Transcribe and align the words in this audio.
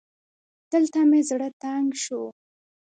دلته 0.71 0.99
مې 1.09 1.21
زړه 1.29 1.49
تنګ 1.61 1.87
شو 2.03 2.21